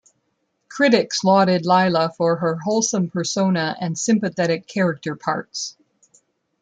Critics 0.67 1.23
lauded 1.23 1.63
Lila 1.67 2.09
for 2.17 2.37
her 2.37 2.55
wholesome 2.55 3.11
persona 3.11 3.77
and 3.79 3.95
sympathetic 3.99 4.65
character 4.67 5.15
parts. 5.15 5.77